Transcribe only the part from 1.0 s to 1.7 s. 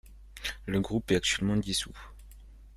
est actuellement